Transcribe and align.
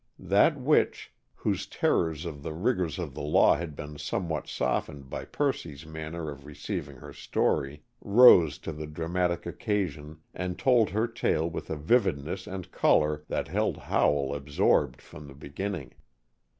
That 0.17 0.59
witch, 0.59 1.13
whose 1.35 1.67
terrors 1.67 2.25
of 2.25 2.41
the 2.41 2.53
rigors 2.53 2.97
of 2.97 3.13
the 3.13 3.21
law 3.21 3.55
had 3.55 3.75
been 3.75 3.99
somewhat 3.99 4.47
softened 4.47 5.11
by 5.11 5.25
Percy's 5.25 5.85
manner 5.85 6.31
of 6.31 6.43
receiving 6.47 6.95
her 6.95 7.13
story, 7.13 7.83
rose 8.01 8.57
to 8.65 8.71
the 8.71 8.87
dramatic 8.87 9.45
occasion 9.45 10.17
and 10.33 10.57
told 10.57 10.89
her 10.89 11.05
tale 11.07 11.47
with 11.47 11.69
a 11.69 11.75
vividness 11.75 12.47
and 12.47 12.71
color 12.71 13.23
that 13.27 13.47
held 13.49 13.77
Howell 13.77 14.33
absorbed 14.33 15.03
from 15.03 15.27
the 15.27 15.35
beginning. 15.35 15.93